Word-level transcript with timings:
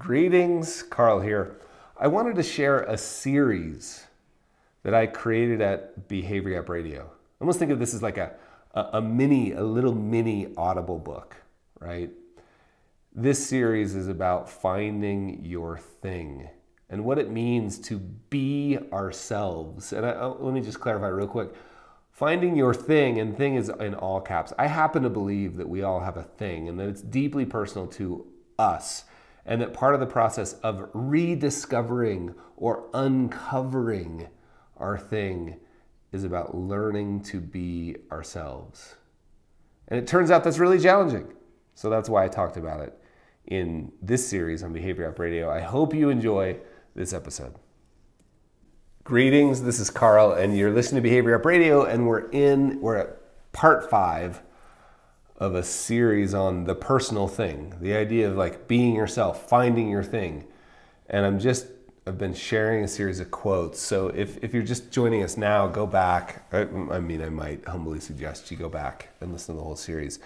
Greetings, 0.00 0.82
Carl 0.82 1.20
here. 1.20 1.58
I 1.98 2.06
wanted 2.06 2.34
to 2.36 2.42
share 2.42 2.84
a 2.84 2.96
series 2.96 4.06
that 4.82 4.94
I 4.94 5.06
created 5.06 5.60
at 5.60 6.08
Behavior 6.08 6.58
Gap 6.58 6.70
Radio. 6.70 7.02
I 7.02 7.42
almost 7.42 7.58
think 7.58 7.70
of 7.70 7.78
this 7.78 7.92
as 7.92 8.02
like 8.02 8.16
a, 8.16 8.32
a, 8.72 8.80
a 8.94 9.02
mini, 9.02 9.52
a 9.52 9.62
little 9.62 9.94
mini 9.94 10.54
audible 10.56 10.98
book, 10.98 11.36
right? 11.80 12.10
This 13.14 13.46
series 13.46 13.94
is 13.94 14.08
about 14.08 14.48
finding 14.48 15.44
your 15.44 15.76
thing 15.76 16.48
and 16.88 17.04
what 17.04 17.18
it 17.18 17.30
means 17.30 17.78
to 17.80 17.98
be 17.98 18.78
ourselves. 18.94 19.92
And 19.92 20.06
I, 20.06 20.12
oh, 20.12 20.38
let 20.40 20.54
me 20.54 20.62
just 20.62 20.80
clarify 20.80 21.08
real 21.08 21.28
quick. 21.28 21.50
Finding 22.10 22.56
your 22.56 22.72
thing, 22.72 23.20
and 23.20 23.36
thing 23.36 23.56
is 23.56 23.68
in 23.68 23.94
all 23.94 24.22
caps. 24.22 24.54
I 24.58 24.66
happen 24.66 25.02
to 25.02 25.10
believe 25.10 25.58
that 25.58 25.68
we 25.68 25.82
all 25.82 26.00
have 26.00 26.16
a 26.16 26.22
thing 26.22 26.70
and 26.70 26.80
that 26.80 26.88
it's 26.88 27.02
deeply 27.02 27.44
personal 27.44 27.86
to 27.88 28.26
us 28.58 29.04
and 29.46 29.60
that 29.60 29.72
part 29.72 29.94
of 29.94 30.00
the 30.00 30.06
process 30.06 30.54
of 30.62 30.88
rediscovering 30.92 32.34
or 32.56 32.88
uncovering 32.94 34.28
our 34.76 34.98
thing 34.98 35.56
is 36.12 36.24
about 36.24 36.54
learning 36.54 37.22
to 37.22 37.40
be 37.40 37.96
ourselves. 38.10 38.96
And 39.88 39.98
it 39.98 40.06
turns 40.06 40.30
out 40.30 40.44
that's 40.44 40.58
really 40.58 40.78
challenging. 40.78 41.32
So 41.74 41.88
that's 41.90 42.08
why 42.08 42.24
I 42.24 42.28
talked 42.28 42.56
about 42.56 42.80
it 42.80 42.96
in 43.46 43.92
this 44.02 44.28
series 44.28 44.62
on 44.62 44.72
Behavior 44.72 45.08
Gap 45.08 45.18
Radio. 45.18 45.50
I 45.50 45.60
hope 45.60 45.94
you 45.94 46.10
enjoy 46.10 46.58
this 46.94 47.12
episode. 47.12 47.54
Greetings, 49.02 49.62
this 49.62 49.80
is 49.80 49.90
Carl, 49.90 50.32
and 50.32 50.56
you're 50.56 50.70
listening 50.70 51.02
to 51.02 51.08
Behavior 51.08 51.36
Gap 51.36 51.46
Radio, 51.46 51.84
and 51.84 52.06
we're 52.06 52.28
in, 52.30 52.80
we're 52.80 52.96
at 52.96 53.16
part 53.52 53.88
five 53.88 54.42
of 55.40 55.54
a 55.54 55.62
series 55.62 56.34
on 56.34 56.64
the 56.64 56.74
personal 56.74 57.26
thing, 57.26 57.74
the 57.80 57.94
idea 57.94 58.28
of 58.28 58.36
like 58.36 58.68
being 58.68 58.94
yourself, 58.94 59.48
finding 59.48 59.88
your 59.88 60.04
thing. 60.04 60.44
And 61.08 61.24
I'm 61.24 61.40
just, 61.40 61.66
I've 62.06 62.18
been 62.18 62.34
sharing 62.34 62.84
a 62.84 62.88
series 62.88 63.20
of 63.20 63.30
quotes. 63.30 63.80
So 63.80 64.08
if, 64.08 64.36
if 64.44 64.52
you're 64.52 64.62
just 64.62 64.90
joining 64.92 65.22
us 65.22 65.38
now, 65.38 65.66
go 65.66 65.86
back. 65.86 66.46
I, 66.52 66.60
I 66.60 67.00
mean, 67.00 67.22
I 67.22 67.30
might 67.30 67.66
humbly 67.66 68.00
suggest 68.00 68.50
you 68.50 68.58
go 68.58 68.68
back 68.68 69.08
and 69.22 69.32
listen 69.32 69.54
to 69.54 69.58
the 69.58 69.64
whole 69.64 69.76
series. 69.76 70.18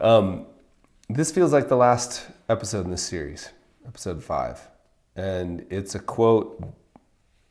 Um, 0.00 0.46
this 1.08 1.30
feels 1.30 1.52
like 1.52 1.68
the 1.68 1.76
last 1.76 2.26
episode 2.48 2.84
in 2.84 2.90
this 2.90 3.02
series, 3.02 3.50
episode 3.86 4.22
five. 4.22 4.60
And 5.14 5.64
it's 5.70 5.94
a 5.94 6.00
quote, 6.00 6.74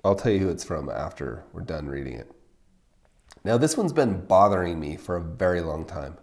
I'll 0.03 0.15
tell 0.15 0.33
you 0.33 0.39
who 0.39 0.49
it's 0.49 0.65
from 0.65 0.89
after 0.89 1.45
we're 1.53 1.61
done 1.61 1.87
reading 1.87 2.15
it. 2.15 2.29
Now, 3.45 3.57
this 3.57 3.77
one's 3.77 3.93
been 3.93 4.25
bothering 4.25 4.81
me 4.81 4.97
for 4.97 5.15
a 5.15 5.21
very 5.21 5.61
long 5.61 5.85
time 5.85 6.17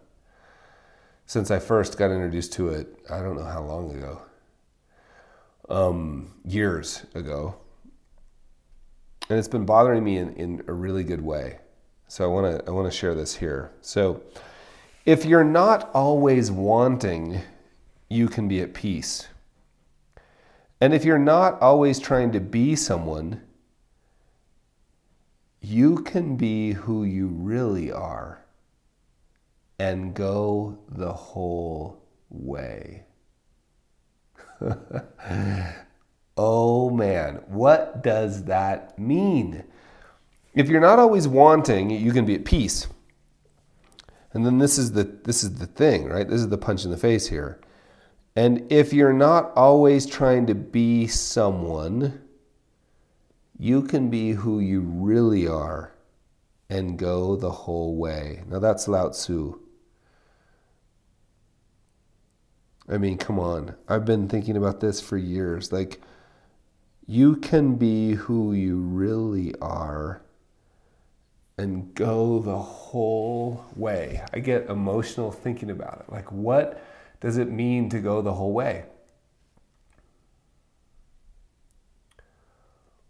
since 1.31 1.53
I 1.53 1.61
first 1.61 1.97
got 1.97 2.11
introduced 2.11 2.55
to 2.55 2.71
it, 2.71 2.89
I 3.09 3.21
don't 3.21 3.37
know 3.37 3.45
how 3.45 3.63
long 3.63 3.95
ago, 3.95 4.21
um, 5.69 6.35
years 6.45 7.07
ago. 7.15 7.55
And 9.29 9.39
it's 9.39 9.47
been 9.47 9.65
bothering 9.65 10.03
me 10.03 10.17
in, 10.17 10.35
in 10.35 10.65
a 10.67 10.73
really 10.73 11.05
good 11.05 11.21
way. 11.21 11.61
So 12.09 12.25
I 12.25 12.27
want 12.27 12.59
to 12.59 12.69
I 12.69 12.73
want 12.73 12.91
to 12.91 12.99
share 12.99 13.15
this 13.15 13.37
here. 13.37 13.71
So 13.81 14.23
if 15.07 15.25
you're 15.25 15.45
not 15.45 15.89
always 15.95 16.51
wanting, 16.51 17.41
you 18.09 18.27
can 18.27 18.49
be 18.49 18.61
at 18.61 18.75
peace. 18.75 19.29
And 20.81 20.93
if 20.93 21.05
you're 21.05 21.17
not 21.17 21.63
always 21.63 22.01
trying 22.01 22.33
to 22.33 22.41
be 22.41 22.75
someone, 22.75 23.41
you 25.61 26.03
can 26.03 26.35
be 26.35 26.73
who 26.73 27.05
you 27.05 27.29
really 27.29 27.93
are 27.93 28.41
and 29.81 30.13
go 30.13 30.79
the 30.91 31.11
whole 31.11 32.05
way. 32.29 33.05
oh 36.37 36.91
man, 36.91 37.37
what 37.47 38.03
does 38.03 38.45
that 38.45 38.99
mean? 38.99 39.65
If 40.53 40.69
you're 40.69 40.83
not 40.83 40.99
always 40.99 41.27
wanting, 41.27 41.89
you 41.89 42.13
can 42.13 42.27
be 42.27 42.35
at 42.35 42.45
peace. 42.45 42.89
And 44.35 44.45
then 44.45 44.59
this 44.59 44.77
is 44.77 44.93
the 44.93 45.05
this 45.05 45.43
is 45.43 45.55
the 45.55 45.67
thing, 45.67 46.11
right? 46.11 46.29
This 46.29 46.43
is 46.43 46.51
the 46.51 46.59
punch 46.59 46.85
in 46.85 46.91
the 46.91 46.99
face 46.99 47.29
here. 47.29 47.59
And 48.37 48.71
if 48.71 48.93
you're 48.93 49.15
not 49.15 49.51
always 49.57 50.05
trying 50.05 50.47
to 50.49 50.55
be 50.55 51.07
someone, 51.07 52.21
you 53.59 53.81
can 53.81 54.11
be 54.11 54.33
who 54.33 54.61
you 54.61 54.83
really 54.83 55.49
are 55.49 55.95
and 56.69 56.99
go 56.99 57.35
the 57.35 57.51
whole 57.51 57.97
way. 57.97 58.43
Now 58.47 58.59
that's 58.59 58.87
Lao 58.87 59.09
Tzu. 59.09 59.59
I 62.91 62.99
mean, 62.99 63.19
come 63.19 63.39
on. 63.39 63.77
I've 63.89 64.05
been 64.05 64.29
thinking 64.29 64.57
about 64.57 64.81
this 64.81 65.01
for 65.01 65.17
years. 65.17 65.71
Like, 65.71 66.01
you 67.07 67.37
can 67.37 67.77
be 67.77 68.15
who 68.15 68.53
you 68.53 68.79
really 68.81 69.55
are 69.61 70.23
and 71.57 71.95
go 71.95 72.41
the 72.41 72.59
whole 72.59 73.65
way. 73.77 74.23
I 74.33 74.41
get 74.41 74.69
emotional 74.69 75.31
thinking 75.31 75.71
about 75.71 76.05
it. 76.07 76.13
Like, 76.13 76.33
what 76.33 76.83
does 77.21 77.37
it 77.37 77.51
mean 77.51 77.91
to 77.91 78.01
go 78.01 78.23
the 78.23 78.33
whole 78.33 78.53
way? 78.53 78.87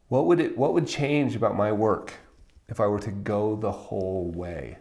What 0.08 0.26
would 0.26 0.40
it 0.40 0.58
what 0.58 0.74
would 0.74 0.88
change 0.88 1.36
about 1.36 1.56
my 1.56 1.70
work 1.70 2.14
if 2.68 2.80
I 2.80 2.88
were 2.88 2.98
to 2.98 3.12
go 3.12 3.54
the 3.54 3.70
whole 3.70 4.30
way? 4.30 4.78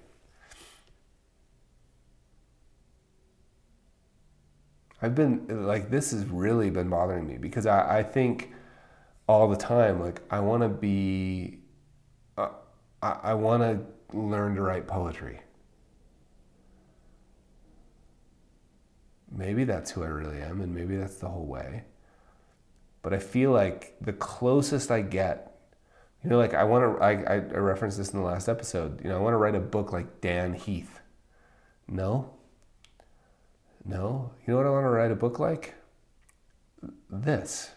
I've 5.01 5.15
been 5.15 5.65
like 5.65 5.89
this 5.89 6.11
has 6.11 6.25
really 6.25 6.69
been 6.69 6.89
bothering 6.89 7.27
me 7.27 7.37
because 7.37 7.65
I, 7.65 7.99
I 7.99 8.03
think 8.03 8.51
all 9.27 9.47
the 9.47 9.55
time 9.55 10.01
like 10.01 10.21
I 10.29 10.39
want 10.39 10.63
to 10.63 10.69
be 10.69 11.59
uh, 12.37 12.49
I, 13.01 13.19
I 13.23 13.33
want 13.33 13.63
to 13.63 14.17
learn 14.17 14.55
to 14.55 14.61
write 14.61 14.87
poetry. 14.87 15.41
Maybe 19.31 19.63
that's 19.63 19.91
who 19.91 20.03
I 20.03 20.07
really 20.07 20.41
am, 20.41 20.59
and 20.59 20.73
maybe 20.73 20.97
that's 20.97 21.17
the 21.17 21.29
whole 21.29 21.45
way. 21.45 21.83
But 23.01 23.13
I 23.13 23.19
feel 23.19 23.51
like 23.51 23.95
the 24.01 24.11
closest 24.11 24.91
I 24.91 25.01
get, 25.01 25.55
you 26.23 26.29
know, 26.29 26.37
like 26.37 26.53
I 26.53 26.63
want 26.63 26.97
to, 26.97 27.03
I, 27.03 27.35
I 27.35 27.37
referenced 27.37 27.97
this 27.97 28.09
in 28.09 28.19
the 28.19 28.25
last 28.25 28.49
episode, 28.49 29.01
you 29.03 29.09
know, 29.09 29.17
I 29.17 29.19
want 29.21 29.33
to 29.33 29.37
write 29.37 29.55
a 29.55 29.59
book 29.59 29.93
like 29.93 30.19
Dan 30.19 30.53
Heath. 30.53 30.99
No, 31.87 32.33
no. 33.85 34.31
You 34.45 34.53
know 34.53 34.57
what 34.57 34.65
I 34.65 34.69
want 34.69 34.85
to 34.85 34.89
write 34.89 35.11
a 35.11 35.15
book 35.15 35.39
like? 35.39 35.75
This. 37.09 37.71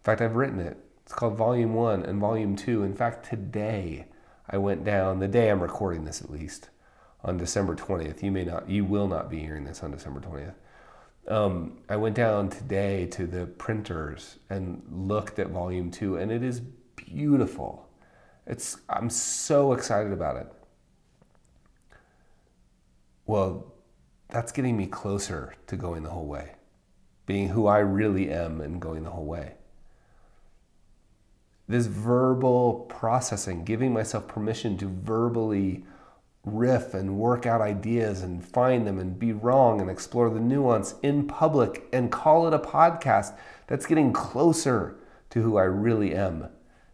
In 0.00 0.04
fact, 0.04 0.20
I've 0.20 0.36
written 0.36 0.60
it. 0.60 0.78
It's 1.04 1.12
called 1.12 1.36
Volume 1.36 1.74
1 1.74 2.04
and 2.04 2.20
Volume 2.20 2.56
2. 2.56 2.82
In 2.82 2.94
fact, 2.94 3.28
today 3.28 4.06
I 4.48 4.58
went 4.58 4.84
down, 4.84 5.18
the 5.18 5.28
day 5.28 5.50
I'm 5.50 5.60
recording 5.60 6.04
this 6.04 6.22
at 6.22 6.30
least, 6.30 6.70
on 7.24 7.36
December 7.36 7.74
20th. 7.74 8.22
You 8.22 8.30
may 8.30 8.44
not, 8.44 8.68
you 8.68 8.84
will 8.84 9.08
not 9.08 9.30
be 9.30 9.40
hearing 9.40 9.64
this 9.64 9.82
on 9.82 9.90
December 9.90 10.20
20th. 10.20 10.54
Um, 11.28 11.78
I 11.88 11.96
went 11.96 12.16
down 12.16 12.48
today 12.48 13.06
to 13.06 13.26
the 13.26 13.46
printers 13.46 14.38
and 14.48 14.82
looked 14.90 15.38
at 15.38 15.48
Volume 15.48 15.90
2, 15.90 16.16
and 16.16 16.32
it 16.32 16.42
is 16.42 16.60
beautiful. 16.60 17.88
It's, 18.46 18.78
I'm 18.88 19.10
so 19.10 19.72
excited 19.72 20.12
about 20.12 20.36
it. 20.36 20.52
Well, 23.26 23.72
that's 24.30 24.52
getting 24.52 24.76
me 24.76 24.86
closer 24.86 25.54
to 25.66 25.76
going 25.76 26.02
the 26.02 26.10
whole 26.10 26.26
way, 26.26 26.52
being 27.26 27.48
who 27.48 27.66
I 27.66 27.78
really 27.78 28.30
am 28.30 28.60
and 28.60 28.80
going 28.80 29.02
the 29.02 29.10
whole 29.10 29.26
way. 29.26 29.54
This 31.68 31.86
verbal 31.86 32.86
processing, 32.88 33.64
giving 33.64 33.92
myself 33.92 34.26
permission 34.26 34.76
to 34.78 34.86
verbally 34.88 35.84
riff 36.44 36.94
and 36.94 37.18
work 37.18 37.46
out 37.46 37.60
ideas 37.60 38.22
and 38.22 38.44
find 38.44 38.86
them 38.86 38.98
and 38.98 39.18
be 39.18 39.32
wrong 39.32 39.80
and 39.80 39.90
explore 39.90 40.30
the 40.30 40.40
nuance 40.40 40.94
in 41.02 41.26
public 41.26 41.86
and 41.92 42.10
call 42.10 42.48
it 42.48 42.54
a 42.54 42.58
podcast, 42.58 43.36
that's 43.66 43.86
getting 43.86 44.12
closer 44.12 44.96
to 45.28 45.42
who 45.42 45.56
I 45.56 45.64
really 45.64 46.14
am 46.14 46.48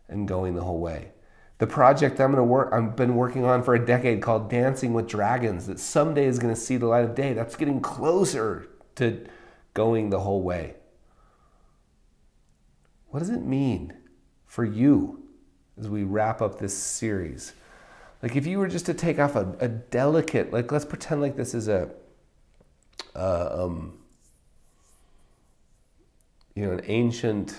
and 0.08 0.28
going 0.28 0.54
the 0.54 0.64
whole 0.64 0.80
way 0.80 1.12
the 1.58 1.66
project 1.66 2.20
I'm 2.20 2.32
going 2.32 2.36
to 2.36 2.44
work 2.44 2.72
I've 2.72 2.96
been 2.96 3.16
working 3.16 3.44
on 3.44 3.62
for 3.62 3.74
a 3.74 3.84
decade 3.84 4.20
called 4.20 4.50
Dancing 4.50 4.92
with 4.92 5.08
Dragons 5.08 5.66
that 5.66 5.80
someday 5.80 6.26
is 6.26 6.38
going 6.38 6.54
to 6.54 6.60
see 6.60 6.76
the 6.76 6.86
light 6.86 7.04
of 7.04 7.14
day. 7.14 7.32
That's 7.32 7.56
getting 7.56 7.80
closer 7.80 8.68
to 8.96 9.26
going 9.72 10.10
the 10.10 10.20
whole 10.20 10.42
way. 10.42 10.74
What 13.08 13.20
does 13.20 13.30
it 13.30 13.42
mean 13.42 13.94
for 14.46 14.64
you 14.64 15.22
as 15.78 15.88
we 15.88 16.02
wrap 16.02 16.42
up 16.42 16.58
this 16.58 16.76
series? 16.76 17.54
Like 18.22 18.36
if 18.36 18.46
you 18.46 18.58
were 18.58 18.68
just 18.68 18.86
to 18.86 18.94
take 18.94 19.18
off 19.18 19.36
a, 19.36 19.54
a 19.60 19.68
delicate, 19.68 20.52
like 20.52 20.70
let's 20.72 20.84
pretend 20.84 21.22
like 21.22 21.36
this 21.36 21.54
is 21.54 21.68
a, 21.68 21.90
uh, 23.14 23.64
um, 23.64 23.98
you 26.54 26.64
know, 26.64 26.72
an 26.72 26.82
ancient 26.84 27.56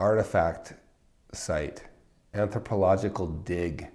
artifact 0.00 0.74
site 1.32 1.84
anthropological 2.34 3.26
dig. 3.26 3.88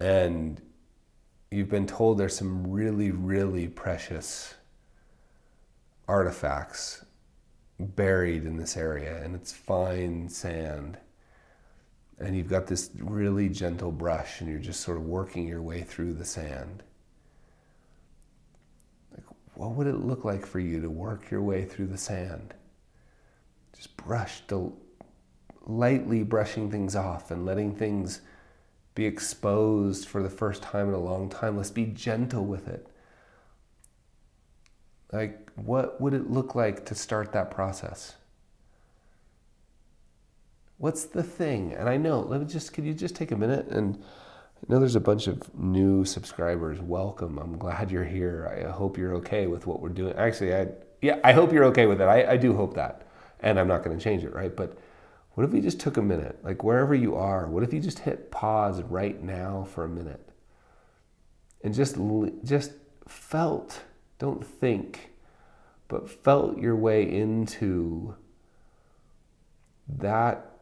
And 0.00 0.60
you've 1.50 1.68
been 1.68 1.86
told 1.86 2.18
there's 2.18 2.36
some 2.36 2.66
really, 2.66 3.10
really 3.10 3.68
precious 3.68 4.54
artifacts 6.08 7.04
buried 7.78 8.44
in 8.44 8.56
this 8.56 8.76
area 8.76 9.22
and 9.22 9.34
it's 9.34 9.52
fine 9.52 10.28
sand. 10.28 10.98
And 12.18 12.36
you've 12.36 12.48
got 12.48 12.66
this 12.66 12.90
really 12.98 13.48
gentle 13.48 13.90
brush 13.90 14.40
and 14.40 14.50
you're 14.50 14.58
just 14.58 14.80
sort 14.80 14.96
of 14.96 15.04
working 15.04 15.46
your 15.46 15.62
way 15.62 15.82
through 15.82 16.14
the 16.14 16.24
sand. 16.24 16.82
Like 19.12 19.24
what 19.54 19.72
would 19.72 19.86
it 19.86 19.96
look 19.96 20.24
like 20.24 20.46
for 20.46 20.60
you 20.60 20.80
to 20.80 20.90
work 20.90 21.30
your 21.30 21.42
way 21.42 21.64
through 21.64 21.88
the 21.88 21.98
sand? 21.98 22.54
Just 23.74 23.96
brush 23.96 24.42
the 24.46 24.70
lightly 25.66 26.22
brushing 26.22 26.70
things 26.70 26.96
off 26.96 27.30
and 27.30 27.46
letting 27.46 27.74
things 27.74 28.20
be 28.94 29.06
exposed 29.06 30.08
for 30.08 30.22
the 30.22 30.30
first 30.30 30.62
time 30.62 30.88
in 30.88 30.94
a 30.94 30.98
long 30.98 31.28
time 31.28 31.56
let's 31.56 31.70
be 31.70 31.86
gentle 31.86 32.44
with 32.44 32.68
it 32.68 32.88
like, 35.12 35.50
what 35.56 36.00
would 36.00 36.14
it 36.14 36.30
look 36.30 36.54
like 36.54 36.86
to 36.86 36.94
start 36.94 37.32
that 37.32 37.50
process? 37.50 38.14
What's 40.78 41.04
the 41.04 41.22
thing? 41.22 41.74
And 41.74 41.88
I 41.88 41.98
know, 41.98 42.20
let 42.20 42.40
me 42.40 42.46
just, 42.46 42.72
could 42.72 42.84
you 42.84 42.94
just 42.94 43.14
take 43.14 43.30
a 43.30 43.36
minute? 43.36 43.68
And 43.68 44.02
I 44.02 44.72
know 44.72 44.78
there's 44.80 44.96
a 44.96 45.00
bunch 45.00 45.26
of 45.26 45.54
new 45.54 46.04
subscribers. 46.04 46.80
Welcome. 46.80 47.38
I'm 47.38 47.58
glad 47.58 47.90
you're 47.90 48.04
here. 48.04 48.66
I 48.66 48.70
hope 48.70 48.96
you're 48.96 49.14
okay 49.16 49.46
with 49.46 49.66
what 49.66 49.80
we're 49.80 49.90
doing. 49.90 50.14
Actually, 50.16 50.56
I, 50.56 50.68
yeah, 51.02 51.18
I 51.22 51.32
hope 51.32 51.52
you're 51.52 51.66
okay 51.66 51.86
with 51.86 52.00
it. 52.00 52.06
I, 52.06 52.32
I 52.32 52.36
do 52.38 52.54
hope 52.54 52.74
that. 52.74 53.06
And 53.40 53.60
I'm 53.60 53.68
not 53.68 53.84
going 53.84 53.96
to 53.96 54.02
change 54.02 54.24
it, 54.24 54.32
right? 54.32 54.54
But 54.54 54.78
what 55.34 55.44
if 55.44 55.54
you 55.54 55.60
just 55.60 55.80
took 55.80 55.96
a 55.96 56.02
minute? 56.02 56.38
Like, 56.42 56.62
wherever 56.62 56.94
you 56.94 57.16
are, 57.16 57.48
what 57.48 57.62
if 57.62 57.72
you 57.72 57.80
just 57.80 58.00
hit 58.00 58.30
pause 58.30 58.82
right 58.82 59.22
now 59.22 59.66
for 59.70 59.84
a 59.84 59.88
minute? 59.88 60.28
And 61.62 61.72
just, 61.72 61.96
just 62.44 62.72
felt 63.08 63.82
don't 64.18 64.44
think, 64.44 65.10
but 65.88 66.08
felt 66.08 66.58
your 66.58 66.76
way 66.76 67.10
into 67.10 68.14
that 69.88 70.52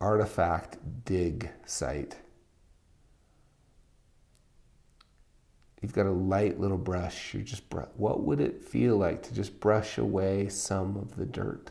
artifact 0.00 0.78
dig 1.04 1.50
site. 1.66 2.16
You've 5.82 5.92
got 5.92 6.06
a 6.06 6.10
light 6.10 6.58
little 6.58 6.78
brush. 6.78 7.34
You're 7.34 7.42
just 7.42 7.68
br- 7.70 7.82
what 7.96 8.22
would 8.22 8.40
it 8.40 8.64
feel 8.64 8.96
like 8.96 9.22
to 9.24 9.34
just 9.34 9.60
brush 9.60 9.98
away 9.98 10.48
some 10.48 10.96
of 10.96 11.16
the 11.16 11.26
dirt, 11.26 11.70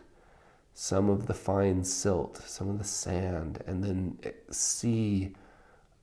some 0.79 1.09
of 1.09 1.25
the 1.25 1.33
fine 1.33 1.83
silt, 1.83 2.37
some 2.45 2.69
of 2.69 2.77
the 2.77 2.83
sand, 2.83 3.63
and 3.65 3.83
then 3.83 4.15
see 4.51 5.33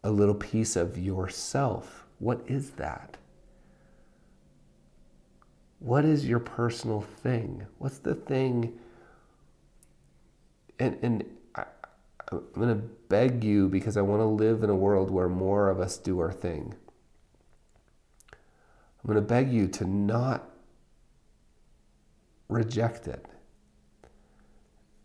a 0.02 0.10
little 0.10 0.34
piece 0.34 0.74
of 0.74 0.98
yourself? 0.98 2.06
What 2.18 2.40
is 2.48 2.70
that? 2.70 3.16
What 5.78 6.04
is 6.04 6.26
your 6.26 6.40
personal 6.40 7.02
thing? 7.02 7.64
What's 7.78 7.98
the 7.98 8.16
thing? 8.16 8.76
And, 10.80 10.98
and 11.02 11.24
I, 11.54 11.66
I'm 12.32 12.42
going 12.52 12.68
to 12.70 12.82
beg 13.08 13.44
you 13.44 13.68
because 13.68 13.96
I 13.96 14.02
want 14.02 14.22
to 14.22 14.26
live 14.26 14.64
in 14.64 14.70
a 14.70 14.74
world 14.74 15.08
where 15.08 15.28
more 15.28 15.70
of 15.70 15.78
us 15.78 15.96
do 15.96 16.18
our 16.18 16.32
thing. 16.32 16.74
I'm 18.32 19.06
going 19.06 19.14
to 19.14 19.22
beg 19.22 19.52
you 19.52 19.68
to 19.68 19.84
not 19.84 20.50
reject 22.48 23.06
it 23.06 23.24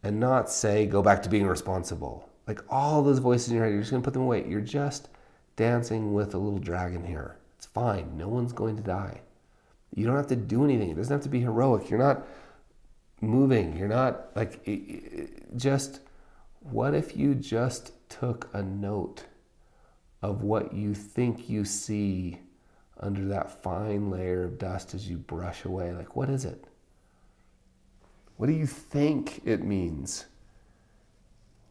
and 0.04 0.20
not 0.20 0.50
say, 0.50 0.86
go 0.86 1.02
back 1.02 1.22
to 1.24 1.30
being 1.30 1.48
responsible. 1.48 2.30
Like 2.48 2.62
all 2.70 3.02
those 3.02 3.20
voices 3.20 3.50
in 3.50 3.56
your 3.56 3.66
head, 3.66 3.72
you're 3.72 3.82
just 3.82 3.92
going 3.92 4.02
to 4.02 4.06
put 4.06 4.14
them 4.14 4.24
away. 4.24 4.46
You're 4.48 4.62
just 4.62 5.10
dancing 5.56 6.14
with 6.14 6.34
a 6.34 6.38
little 6.38 6.60
dragon 6.60 7.04
here. 7.04 7.38
It's 7.58 7.66
fine. 7.66 8.18
No 8.18 8.28
one's 8.28 8.54
going 8.54 8.78
to 8.78 8.84
die. 8.84 9.22
You 9.94 10.06
don't 10.06 10.16
have 10.16 10.28
to 10.28 10.36
do 10.36 10.64
anything. 10.64 10.90
It 10.90 10.96
doesn't 10.96 11.14
have 11.14 11.24
to 11.24 11.30
be 11.30 11.42
heroic. 11.42 11.90
You're 11.90 12.00
not 12.00 12.26
moving. 13.22 13.76
You're 13.76 13.88
not 13.88 14.30
like 14.36 14.68
just 15.56 16.02
what 16.62 16.94
if 16.94 17.16
you 17.16 17.36
just 17.36 17.92
took 18.10 18.50
a 18.54 18.62
note 18.62 19.26
of 20.22 20.44
what 20.44 20.74
you 20.74 20.94
think 20.94 21.50
you 21.50 21.64
see 21.66 22.40
under 23.00 23.26
that 23.26 23.64
fine 23.64 24.10
layer 24.10 24.44
of 24.44 24.58
dust 24.58 24.94
as 24.94 25.10
you 25.10 25.18
brush 25.18 25.66
away? 25.66 25.94
Like, 25.94 26.16
what 26.16 26.30
is 26.30 26.46
it? 26.46 26.66
What 28.40 28.48
do 28.48 28.54
you 28.54 28.66
think 28.66 29.42
it 29.44 29.64
means? 29.64 30.26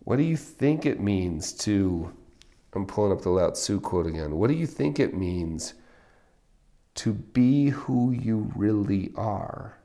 What 0.04 0.18
do 0.18 0.22
you 0.22 0.36
think 0.36 0.84
it 0.84 1.00
means 1.00 1.52
to? 1.64 2.14
I'm 2.74 2.86
pulling 2.86 3.10
up 3.10 3.22
the 3.22 3.30
Lao 3.30 3.50
Tzu 3.50 3.80
quote 3.80 4.06
again. 4.06 4.36
What 4.36 4.48
do 4.48 4.54
you 4.54 4.66
think 4.66 5.00
it 5.00 5.14
means 5.16 5.74
to 6.98 7.12
be 7.12 7.68
who 7.68 8.10
you 8.10 8.50
really 8.56 9.12
are. 9.14 9.78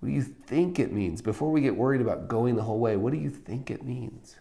What 0.00 0.08
do 0.08 0.14
you 0.14 0.22
think 0.22 0.78
it 0.78 0.90
means? 0.90 1.20
Before 1.20 1.52
we 1.52 1.60
get 1.60 1.76
worried 1.76 2.00
about 2.00 2.28
going 2.28 2.56
the 2.56 2.62
whole 2.62 2.78
way, 2.78 2.96
what 2.96 3.12
do 3.12 3.18
you 3.18 3.28
think 3.28 3.70
it 3.70 3.84
means? 3.84 4.36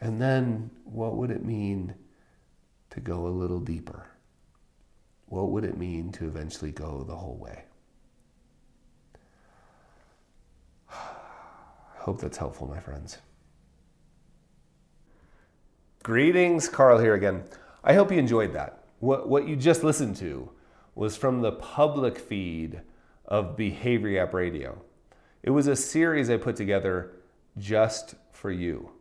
And 0.00 0.20
then 0.20 0.72
what 0.82 1.14
would 1.14 1.30
it 1.30 1.44
mean 1.44 1.94
to 2.90 2.98
go 2.98 3.24
a 3.24 3.28
little 3.28 3.60
deeper? 3.60 4.08
What 5.34 5.50
would 5.50 5.64
it 5.64 5.76
mean 5.76 6.12
to 6.12 6.28
eventually 6.28 6.70
go 6.70 7.02
the 7.02 7.16
whole 7.16 7.36
way? 7.36 7.64
I 10.88 10.94
hope 11.96 12.20
that's 12.20 12.36
helpful, 12.36 12.68
my 12.68 12.78
friends. 12.78 13.18
Greetings, 16.04 16.68
Carl 16.68 17.00
here 17.00 17.14
again. 17.14 17.42
I 17.82 17.94
hope 17.94 18.12
you 18.12 18.18
enjoyed 18.18 18.52
that. 18.52 18.84
What, 19.00 19.28
what 19.28 19.48
you 19.48 19.56
just 19.56 19.82
listened 19.82 20.14
to 20.18 20.50
was 20.94 21.16
from 21.16 21.40
the 21.40 21.50
public 21.50 22.16
feed 22.16 22.82
of 23.24 23.56
Behavior 23.56 24.12
Gap 24.12 24.34
Radio. 24.34 24.82
It 25.42 25.50
was 25.50 25.66
a 25.66 25.74
series 25.74 26.30
I 26.30 26.36
put 26.36 26.54
together 26.54 27.10
just 27.58 28.14
for 28.30 28.52
you. 28.52 28.93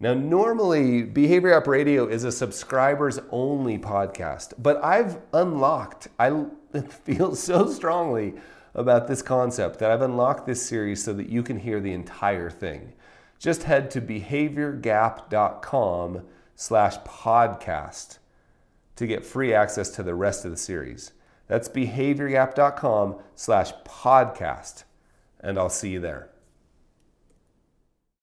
Now, 0.00 0.14
normally, 0.14 1.02
Behavior 1.02 1.50
Gap 1.50 1.66
Radio 1.66 2.06
is 2.06 2.22
a 2.22 2.30
subscribers 2.30 3.18
only 3.30 3.78
podcast, 3.78 4.54
but 4.56 4.80
I've 4.84 5.18
unlocked, 5.32 6.06
I 6.20 6.44
feel 7.04 7.34
so 7.34 7.68
strongly 7.68 8.34
about 8.74 9.08
this 9.08 9.22
concept 9.22 9.80
that 9.80 9.90
I've 9.90 10.02
unlocked 10.02 10.46
this 10.46 10.64
series 10.64 11.02
so 11.02 11.12
that 11.14 11.28
you 11.28 11.42
can 11.42 11.58
hear 11.58 11.80
the 11.80 11.92
entire 11.92 12.48
thing. 12.48 12.92
Just 13.40 13.64
head 13.64 13.90
to 13.90 14.00
behaviorgap.com 14.00 16.22
slash 16.54 16.96
podcast 16.98 18.18
to 18.94 19.06
get 19.06 19.26
free 19.26 19.52
access 19.52 19.90
to 19.90 20.04
the 20.04 20.14
rest 20.14 20.44
of 20.44 20.52
the 20.52 20.56
series. 20.56 21.10
That's 21.48 21.68
behaviorgap.com 21.68 23.16
slash 23.34 23.72
podcast, 23.84 24.84
and 25.40 25.58
I'll 25.58 25.70
see 25.70 25.90
you 25.90 25.98
there. 25.98 26.30